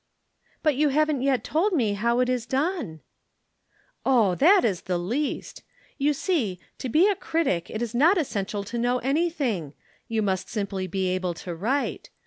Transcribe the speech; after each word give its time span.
"But 0.63 0.75
you 0.75 0.89
haven't 0.89 1.21
yet 1.21 1.43
told 1.43 1.73
me 1.73 1.93
how 1.93 2.21
it 2.21 2.27
is 2.27 2.47
done?" 2.47 3.01
"Oh, 4.03 4.33
that 4.33 4.65
is 4.65 4.81
the 4.81 4.97
least. 4.97 5.61
You 5.99 6.11
see, 6.13 6.59
to 6.79 6.89
be 6.89 7.07
a 7.07 7.15
critic 7.15 7.69
it 7.69 7.83
is 7.83 7.93
not 7.93 8.17
essential 8.17 8.63
to 8.63 8.79
know 8.79 8.97
anything 8.97 9.73
you 10.07 10.23
must 10.23 10.49
simply 10.49 10.87
be 10.87 11.09
able 11.09 11.35
to 11.35 11.53
write. 11.53 12.09